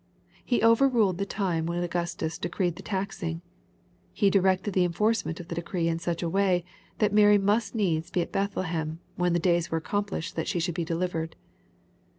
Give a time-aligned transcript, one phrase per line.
[0.43, 3.43] He overruled the time when Augustus decreed the taxing.
[4.11, 6.65] He directed the enforcement of the decree in such a way,
[6.97, 10.59] that Mary must needs be at Bethlehem when ^^ the days were accomplished that she
[10.59, 11.35] should be delivered.